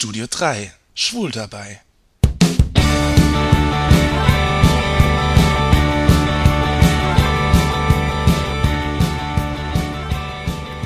Studio 0.00 0.26
3 0.30 0.72
Schwul 0.94 1.30
dabei. 1.30 1.82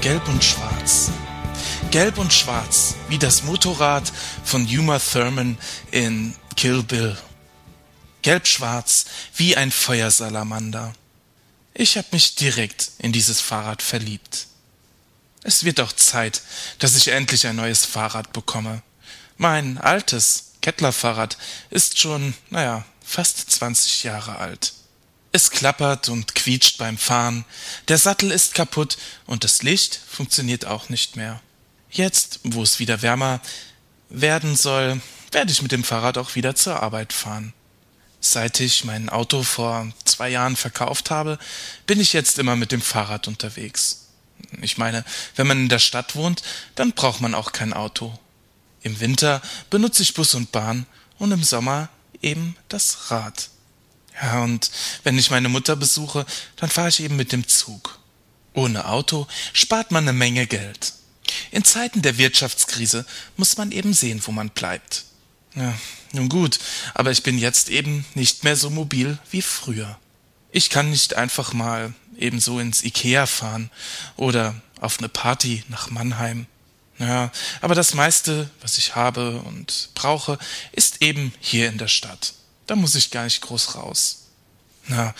Gelb 0.00 0.26
und 0.26 0.42
Schwarz. 0.42 1.12
Gelb 1.92 2.18
und 2.18 2.32
Schwarz, 2.32 2.96
wie 3.08 3.18
das 3.18 3.44
Motorrad 3.44 4.12
von 4.42 4.66
Uma 4.66 4.98
Thurman 4.98 5.58
in 5.92 6.34
Kill 6.56 6.82
Bill. 6.82 7.16
Gelb-schwarz, 8.22 9.04
wie 9.36 9.56
ein 9.56 9.70
Feuersalamander. 9.70 10.92
Ich 11.72 11.96
hab 11.96 12.12
mich 12.12 12.34
direkt 12.34 12.90
in 12.98 13.12
dieses 13.12 13.40
Fahrrad 13.40 13.80
verliebt. 13.80 14.48
Es 15.44 15.62
wird 15.62 15.78
auch 15.78 15.92
Zeit, 15.92 16.42
dass 16.80 16.96
ich 16.96 17.06
endlich 17.06 17.46
ein 17.46 17.54
neues 17.54 17.84
Fahrrad 17.84 18.32
bekomme. 18.32 18.82
Mein 19.36 19.78
altes 19.78 20.52
Kettlerfahrrad 20.60 21.36
ist 21.70 21.98
schon, 21.98 22.34
naja, 22.50 22.84
fast 23.04 23.50
20 23.50 24.04
Jahre 24.04 24.36
alt. 24.36 24.72
Es 25.32 25.50
klappert 25.50 26.08
und 26.08 26.34
quietscht 26.36 26.78
beim 26.78 26.96
Fahren, 26.96 27.44
der 27.88 27.98
Sattel 27.98 28.30
ist 28.30 28.54
kaputt 28.54 28.96
und 29.26 29.42
das 29.42 29.62
Licht 29.62 30.00
funktioniert 30.08 30.64
auch 30.64 30.88
nicht 30.88 31.16
mehr. 31.16 31.40
Jetzt, 31.90 32.40
wo 32.44 32.62
es 32.62 32.78
wieder 32.78 33.02
wärmer 33.02 33.40
werden 34.08 34.54
soll, 34.54 35.00
werde 35.32 35.50
ich 35.50 35.60
mit 35.60 35.72
dem 35.72 35.84
Fahrrad 35.84 36.18
auch 36.18 36.36
wieder 36.36 36.54
zur 36.54 36.82
Arbeit 36.82 37.12
fahren. 37.12 37.52
Seit 38.20 38.60
ich 38.60 38.84
mein 38.84 39.10
Auto 39.10 39.42
vor 39.42 39.92
zwei 40.04 40.30
Jahren 40.30 40.56
verkauft 40.56 41.10
habe, 41.10 41.38
bin 41.86 42.00
ich 42.00 42.12
jetzt 42.12 42.38
immer 42.38 42.56
mit 42.56 42.72
dem 42.72 42.80
Fahrrad 42.80 43.28
unterwegs. 43.28 44.06
Ich 44.62 44.78
meine, 44.78 45.04
wenn 45.36 45.46
man 45.46 45.58
in 45.58 45.68
der 45.68 45.78
Stadt 45.78 46.14
wohnt, 46.14 46.42
dann 46.74 46.92
braucht 46.92 47.20
man 47.20 47.34
auch 47.34 47.52
kein 47.52 47.72
Auto. 47.72 48.18
Im 48.84 49.00
Winter 49.00 49.42
benutze 49.70 50.02
ich 50.02 50.14
Bus 50.14 50.34
und 50.34 50.52
Bahn 50.52 50.86
und 51.18 51.32
im 51.32 51.42
Sommer 51.42 51.88
eben 52.22 52.54
das 52.68 53.10
Rad. 53.10 53.48
Ja, 54.22 54.44
und 54.44 54.70
wenn 55.02 55.18
ich 55.18 55.30
meine 55.30 55.48
Mutter 55.48 55.74
besuche, 55.74 56.24
dann 56.56 56.70
fahre 56.70 56.90
ich 56.90 57.00
eben 57.00 57.16
mit 57.16 57.32
dem 57.32 57.48
Zug. 57.48 57.98
Ohne 58.52 58.86
Auto 58.86 59.26
spart 59.52 59.90
man 59.90 60.04
eine 60.04 60.12
Menge 60.12 60.46
Geld. 60.46 60.92
In 61.50 61.64
Zeiten 61.64 62.02
der 62.02 62.18
Wirtschaftskrise 62.18 63.06
muss 63.36 63.56
man 63.56 63.72
eben 63.72 63.94
sehen, 63.94 64.20
wo 64.24 64.32
man 64.32 64.50
bleibt. 64.50 65.04
Ja, 65.56 65.74
nun 66.12 66.28
gut, 66.28 66.58
aber 66.92 67.10
ich 67.10 67.22
bin 67.22 67.38
jetzt 67.38 67.70
eben 67.70 68.04
nicht 68.14 68.44
mehr 68.44 68.56
so 68.56 68.70
mobil 68.70 69.18
wie 69.30 69.42
früher. 69.42 69.98
Ich 70.52 70.68
kann 70.68 70.90
nicht 70.90 71.14
einfach 71.14 71.52
mal 71.52 71.94
ebenso 72.18 72.60
ins 72.60 72.84
Ikea 72.84 73.26
fahren 73.26 73.70
oder 74.16 74.54
auf 74.78 74.98
eine 74.98 75.08
Party 75.08 75.64
nach 75.68 75.90
Mannheim. 75.90 76.46
Ja, 76.98 77.32
aber 77.60 77.74
das 77.74 77.94
meiste, 77.94 78.48
was 78.60 78.78
ich 78.78 78.94
habe 78.94 79.40
und 79.40 79.90
brauche, 79.94 80.38
ist 80.72 81.02
eben 81.02 81.32
hier 81.40 81.68
in 81.68 81.78
der 81.78 81.88
Stadt. 81.88 82.34
Da 82.66 82.76
muss 82.76 82.94
ich 82.94 83.10
gar 83.10 83.24
nicht 83.24 83.40
groß 83.40 83.74
raus. 83.74 84.26
Na, 84.86 85.14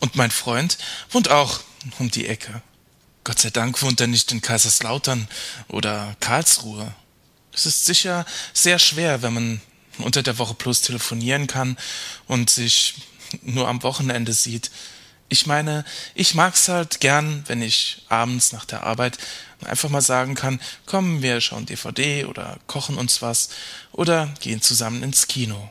und 0.00 0.16
mein 0.16 0.30
Freund 0.30 0.78
wohnt 1.10 1.30
auch 1.30 1.60
um 1.98 2.10
die 2.10 2.26
Ecke. 2.26 2.62
Gott 3.24 3.38
sei 3.38 3.50
Dank 3.50 3.80
wohnt 3.82 4.00
er 4.00 4.08
nicht 4.08 4.32
in 4.32 4.42
Kaiserslautern 4.42 5.28
oder 5.68 6.16
Karlsruhe. 6.18 6.92
Es 7.52 7.66
ist 7.66 7.84
sicher 7.84 8.26
sehr 8.52 8.78
schwer, 8.80 9.22
wenn 9.22 9.34
man 9.34 9.60
unter 9.98 10.22
der 10.22 10.38
Woche 10.38 10.54
bloß 10.54 10.80
telefonieren 10.80 11.46
kann 11.46 11.76
und 12.26 12.50
sich 12.50 12.94
nur 13.42 13.68
am 13.68 13.82
Wochenende 13.82 14.32
sieht. 14.32 14.70
Ich 15.32 15.46
meine, 15.46 15.86
ich 16.14 16.34
mag's 16.34 16.68
halt 16.68 17.00
gern, 17.00 17.42
wenn 17.46 17.62
ich 17.62 18.02
abends 18.10 18.52
nach 18.52 18.66
der 18.66 18.82
Arbeit 18.82 19.16
einfach 19.64 19.88
mal 19.88 20.02
sagen 20.02 20.34
kann, 20.34 20.60
komm, 20.84 21.22
wir 21.22 21.40
schauen 21.40 21.64
DVD 21.64 22.26
oder 22.26 22.58
kochen 22.66 22.98
uns 22.98 23.22
was 23.22 23.48
oder 23.92 24.26
gehen 24.40 24.60
zusammen 24.60 25.02
ins 25.02 25.28
Kino. 25.28 25.70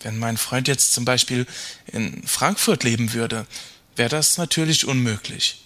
Wenn 0.00 0.18
mein 0.18 0.36
Freund 0.36 0.66
jetzt 0.66 0.94
zum 0.94 1.04
Beispiel 1.04 1.46
in 1.86 2.26
Frankfurt 2.26 2.82
leben 2.82 3.12
würde, 3.12 3.46
wäre 3.94 4.08
das 4.08 4.36
natürlich 4.36 4.84
unmöglich. 4.84 5.64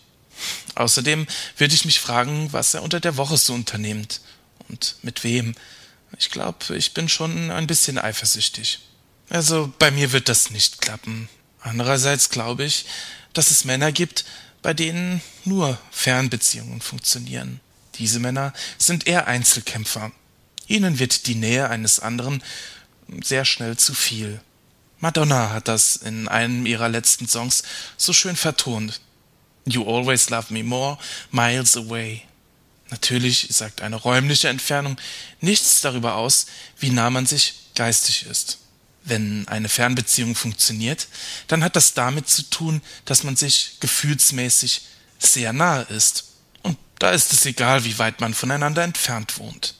Außerdem 0.75 1.27
würde 1.57 1.75
ich 1.75 1.87
mich 1.87 2.01
fragen, 2.01 2.53
was 2.53 2.75
er 2.75 2.83
unter 2.83 3.01
der 3.01 3.17
Woche 3.17 3.39
so 3.39 3.55
unternimmt 3.55 4.21
und 4.69 4.97
mit 5.01 5.25
wem. 5.25 5.55
Ich 6.19 6.31
glaube, 6.31 6.77
ich 6.77 6.93
bin 6.93 7.09
schon 7.09 7.51
ein 7.51 7.67
bisschen 7.67 7.97
eifersüchtig. 7.97 8.81
Also 9.31 9.73
bei 9.79 9.91
mir 9.91 10.13
wird 10.13 10.29
das 10.29 10.51
nicht 10.51 10.83
klappen. 10.83 11.31
Andererseits 11.65 12.29
glaube 12.29 12.65
ich, 12.65 12.85
dass 13.33 13.51
es 13.51 13.65
Männer 13.65 13.91
gibt, 13.91 14.27
bei 14.61 14.75
denen 14.75 15.23
nur 15.47 15.79
Fernbeziehungen 15.91 16.83
funktionieren. 16.83 17.61
Diese 17.97 18.21
Männer 18.21 18.53
sind 18.77 19.07
eher 19.07 19.27
Einzelkämpfer. 19.27 20.13
Ihnen 20.67 20.99
wird 20.99 21.27
die 21.27 21.35
Nähe 21.35 21.71
eines 21.71 22.01
anderen 22.01 22.43
sehr 23.23 23.47
schnell 23.47 23.79
zu 23.79 23.95
viel. 23.95 24.41
Madonna 25.01 25.51
hat 25.51 25.69
das 25.69 25.97
in 25.97 26.29
einem 26.29 26.67
ihrer 26.67 26.91
letzten 26.91 27.29
Songs 27.29 27.63
so 27.97 28.13
schön 28.13 28.37
vertont. 28.37 29.01
You 29.65 29.85
always 29.85 30.29
love 30.29 30.53
me 30.53 30.63
more, 30.63 30.99
miles 31.31 31.79
away. 31.79 32.23
Natürlich 32.91 33.49
sagt 33.51 33.81
eine 33.81 33.97
räumliche 33.97 34.49
Entfernung 34.49 34.99
nichts 35.41 35.81
darüber 35.81 36.17
aus, 36.17 36.47
wie 36.79 36.91
nah 36.91 37.09
man 37.09 37.25
sich 37.25 37.55
geistig 37.75 38.27
ist. 38.27 38.59
Wenn 39.05 39.47
eine 39.49 39.69
Fernbeziehung 39.69 40.35
funktioniert, 40.35 41.09
dann 41.47 41.63
hat 41.63 41.77
das 41.77 41.93
damit 41.93 42.29
zu 42.29 42.43
tun, 42.43 42.81
dass 43.05 43.23
man 43.23 43.37
sich 43.37 43.77
gefühlsmäßig 43.81 44.81
sehr 45.19 45.53
nahe 45.53 45.83
ist. 45.83 46.25
Und 46.63 46.79
da 46.99 47.11
ist 47.11 47.33
es 47.35 47.45
egal, 47.45 47.85
wie 47.85 47.99
weit 47.99 48.21
man 48.23 48.33
voneinander 48.33 48.83
entfernt 48.83 49.39
wohnt. 49.39 49.75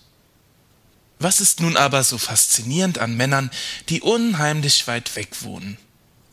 Was 1.19 1.41
ist 1.41 1.61
nun 1.61 1.79
aber 1.79 2.05
so 2.05 2.19
faszinierend 2.19 2.99
an 2.99 3.17
Männern, 3.17 3.51
die 3.89 4.03
unheimlich 4.03 4.87
weit 4.89 5.17
weg 5.17 5.43
wohnen? 5.43 5.79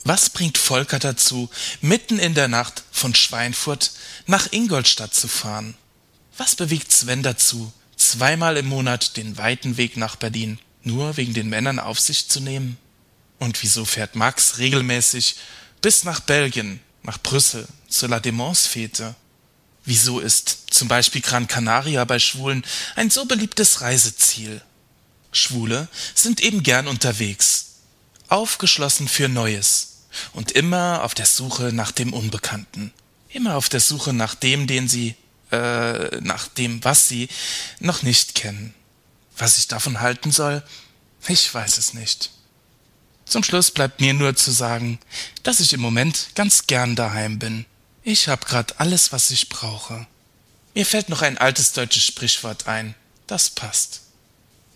Was 0.03 0.29
bringt 0.29 0.57
Volker 0.57 0.99
dazu, 0.99 1.49
mitten 1.79 2.19
in 2.19 2.33
der 2.33 2.49
Nacht 2.49 2.83
von 2.91 3.15
Schweinfurt 3.15 3.91
nach 4.25 4.51
Ingolstadt 4.51 5.13
zu 5.13 5.29
fahren? 5.29 5.75
Was 6.37 6.55
bewegt 6.55 6.91
Sven 6.91 7.23
dazu, 7.23 7.71
zweimal 7.95 8.57
im 8.57 8.65
Monat 8.65 9.15
den 9.15 9.37
weiten 9.37 9.77
Weg 9.77 9.95
nach 9.95 10.17
Berlin 10.17 10.59
nur 10.83 11.17
wegen 11.17 11.33
den 11.33 11.49
Männern 11.49 11.79
auf 11.79 11.99
sich 11.99 12.27
zu 12.29 12.39
nehmen? 12.39 12.77
Und 13.39 13.61
wieso 13.63 13.85
fährt 13.85 14.15
Max 14.15 14.57
regelmäßig 14.59 15.35
bis 15.81 16.03
nach 16.03 16.19
Belgien, 16.19 16.79
nach 17.03 17.17
Brüssel, 17.17 17.67
zur 17.87 18.09
La 18.09 18.19
Demance-Fete? 18.19 19.15
Wieso 19.83 20.19
ist 20.19 20.67
zum 20.69 20.87
Beispiel 20.87 21.21
Gran 21.21 21.47
Canaria 21.47 22.05
bei 22.05 22.19
Schwulen 22.19 22.63
ein 22.95 23.09
so 23.09 23.25
beliebtes 23.25 23.81
Reiseziel? 23.81 24.61
Schwule 25.31 25.87
sind 26.13 26.41
eben 26.41 26.61
gern 26.61 26.87
unterwegs, 26.87 27.77
aufgeschlossen 28.27 29.07
für 29.07 29.29
Neues 29.29 30.03
und 30.33 30.51
immer 30.51 31.03
auf 31.03 31.15
der 31.15 31.25
Suche 31.25 31.71
nach 31.73 31.91
dem 31.91 32.13
Unbekannten, 32.13 32.93
immer 33.29 33.55
auf 33.55 33.69
der 33.69 33.79
Suche 33.79 34.13
nach 34.13 34.35
dem, 34.35 34.67
den 34.67 34.87
sie, 34.87 35.15
äh, 35.51 36.19
nach 36.21 36.47
dem, 36.47 36.83
was 36.83 37.07
sie 37.07 37.29
noch 37.79 38.03
nicht 38.03 38.35
kennen. 38.35 38.73
Was 39.41 39.57
ich 39.57 39.67
davon 39.67 40.01
halten 40.01 40.31
soll, 40.31 40.61
ich 41.27 41.51
weiß 41.51 41.79
es 41.79 41.95
nicht. 41.95 42.29
Zum 43.25 43.43
Schluss 43.43 43.71
bleibt 43.71 43.99
mir 43.99 44.13
nur 44.13 44.35
zu 44.35 44.51
sagen, 44.51 44.99
dass 45.41 45.59
ich 45.59 45.73
im 45.73 45.81
Moment 45.81 46.27
ganz 46.35 46.67
gern 46.67 46.95
daheim 46.95 47.39
bin. 47.39 47.65
Ich 48.03 48.27
hab 48.27 48.45
grad 48.45 48.79
alles, 48.79 49.11
was 49.11 49.31
ich 49.31 49.49
brauche. 49.49 50.05
Mir 50.75 50.85
fällt 50.85 51.09
noch 51.09 51.23
ein 51.23 51.39
altes 51.39 51.73
deutsches 51.73 52.05
Sprichwort 52.05 52.67
ein. 52.67 52.93
Das 53.25 53.49
passt. 53.49 54.01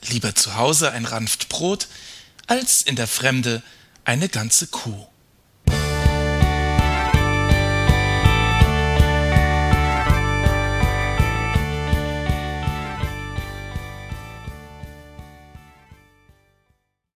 Lieber 0.08 0.34
zu 0.34 0.56
Hause 0.56 0.92
ein 0.92 1.06
Ranft 1.06 1.48
Brot, 1.48 1.88
als 2.48 2.82
in 2.82 2.96
der 2.96 3.08
Fremde 3.08 3.62
eine 4.04 4.30
ganze 4.30 4.66
Kuh. 4.66 5.06